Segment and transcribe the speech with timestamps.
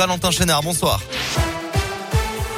[0.00, 1.02] Valentin Chénard, bonsoir.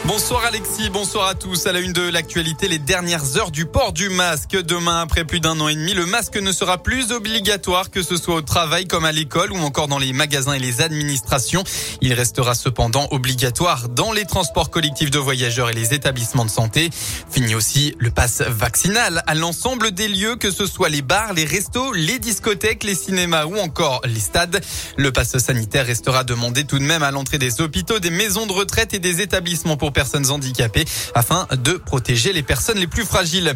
[0.04, 1.68] Bonsoir Alexis, bonsoir à tous.
[1.68, 4.60] À la une de l'actualité, les dernières heures du port du masque.
[4.60, 8.16] Demain, après plus d'un an et demi, le masque ne sera plus obligatoire, que ce
[8.16, 11.62] soit au travail comme à l'école ou encore dans les magasins et les administrations.
[12.00, 16.90] Il restera cependant obligatoire dans les transports collectifs de voyageurs et les établissements de santé.
[17.30, 21.44] Fini aussi le pass vaccinal à l'ensemble des lieux, que ce soit les bars, les
[21.44, 24.64] restos, les discothèques, les cinémas ou encore les stades.
[24.96, 28.52] Le pass sanitaire restera demandé tout de même à l'entrée des hôpitaux, des maisons de
[28.52, 33.54] retraite et des établissements pour personnes handicapées afin de protéger les personnes les plus fragiles.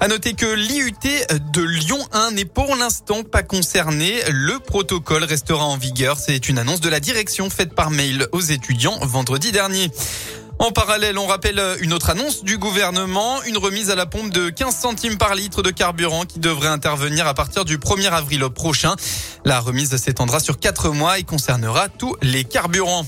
[0.00, 0.94] À noter que l'IUT
[1.52, 4.22] de Lyon 1 n'est pour l'instant pas concerné.
[4.30, 6.18] Le protocole restera en vigueur.
[6.18, 9.90] C'est une annonce de la direction faite par mail aux étudiants vendredi dernier.
[10.60, 14.50] En parallèle, on rappelle une autre annonce du gouvernement, une remise à la pompe de
[14.50, 18.96] 15 centimes par litre de carburant qui devrait intervenir à partir du 1er avril prochain.
[19.44, 23.06] La remise s'étendra sur 4 mois et concernera tous les carburants.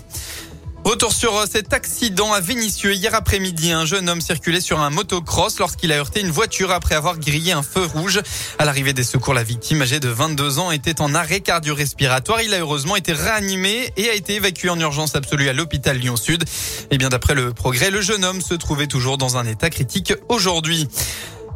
[0.82, 2.94] Retour sur euh, cet accident à Vénissieux.
[2.94, 6.94] Hier après-midi, un jeune homme circulait sur un motocross lorsqu'il a heurté une voiture après
[6.94, 8.20] avoir grillé un feu rouge.
[8.58, 12.40] À l'arrivée des secours, la victime âgée de 22 ans était en arrêt cardio-respiratoire.
[12.40, 16.44] Il a heureusement été réanimé et a été évacué en urgence absolue à l'hôpital Lyon-Sud.
[16.90, 20.14] Et bien d'après le progrès, le jeune homme se trouvait toujours dans un état critique
[20.28, 20.88] aujourd'hui.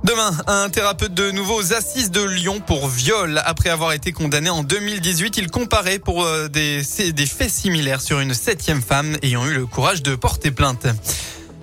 [0.04, 3.40] Demain, un thérapeute de nouveau aux assises de Lyon pour viol.
[3.46, 8.20] Après avoir été condamné en 2018, il comparait pour euh, des, des faits similaires sur
[8.20, 10.86] une septième femme ayant eu le courage de porter plainte.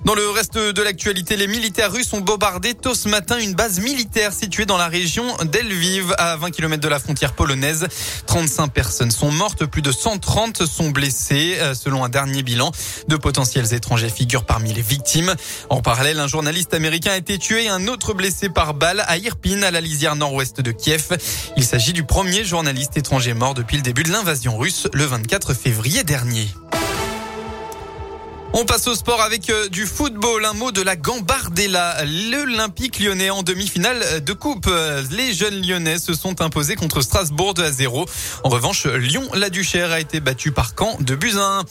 [0.03, 3.79] Dans le reste de l'actualité, les militaires russes ont bombardé tôt ce matin une base
[3.79, 7.87] militaire située dans la région d'Elviv, à 20 km de la frontière polonaise.
[8.25, 12.71] 35 personnes sont mortes, plus de 130 sont blessées, euh, selon un dernier bilan.
[13.09, 15.35] De potentiels étrangers figurent parmi les victimes.
[15.69, 19.17] En parallèle, un journaliste américain a été tué et un autre blessé par balle à
[19.17, 21.09] Irpin, à la lisière nord-ouest de Kiev.
[21.57, 25.53] Il s'agit du premier journaliste étranger mort depuis le début de l'invasion russe, le 24
[25.53, 26.47] février dernier.
[28.53, 30.43] On passe au sport avec euh, du football.
[30.43, 32.03] Un mot de la Gambardella.
[32.03, 34.69] L'Olympique lyonnais en demi-finale de coupe.
[35.11, 38.05] Les jeunes lyonnais se sont imposés contre Strasbourg 2 à 0.
[38.43, 41.63] En revanche, Lyon-La Duchère a été battu par Caen de Buzyn.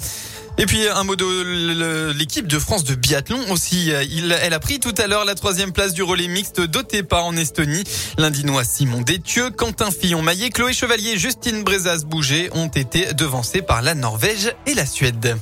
[0.58, 3.92] Et puis un mot de l'équipe de France de biathlon aussi.
[4.10, 7.36] Il, elle a pris tout à l'heure la troisième place du relais mixte d'Otepa en
[7.36, 7.84] Estonie.
[8.18, 14.54] L'Indinois Simon Détieux, Quentin Fillon-Maillet, Chloé Chevalier, Justine Brezas-Bouget ont été devancés par la Norvège
[14.66, 15.36] et la Suède.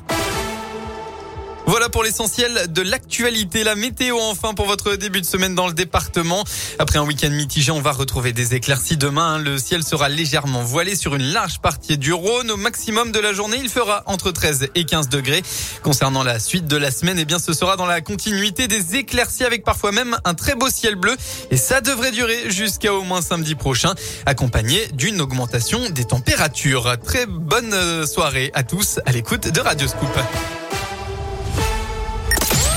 [1.68, 3.62] Voilà pour l'essentiel de l'actualité.
[3.62, 6.42] La météo enfin pour votre début de semaine dans le département.
[6.78, 9.36] Après un week-end mitigé, on va retrouver des éclaircies demain.
[9.36, 12.50] Le ciel sera légèrement voilé sur une large partie du Rhône.
[12.50, 15.42] Au maximum de la journée, il fera entre 13 et 15 degrés.
[15.82, 19.44] Concernant la suite de la semaine, eh bien, ce sera dans la continuité des éclaircies
[19.44, 21.18] avec parfois même un très beau ciel bleu.
[21.50, 26.96] Et ça devrait durer jusqu'à au moins samedi prochain, accompagné d'une augmentation des températures.
[27.04, 30.08] Très bonne euh, soirée à tous à l'écoute de Radio Scoop.